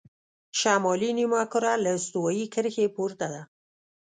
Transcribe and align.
شمالي 0.59 1.09
نیمهکره 1.17 1.73
له 1.83 1.89
استوایي 1.97 2.45
کرښې 2.53 2.85
پورته 2.95 3.25
ده. 3.33 3.41